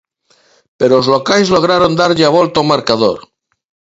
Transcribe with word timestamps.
Pero 0.79 0.93
os 1.01 1.07
locais 1.15 1.47
lograron 1.55 1.97
darlle 2.01 2.25
a 2.25 2.33
volta 2.37 2.55
ao 2.59 2.69
marcador. 2.73 3.17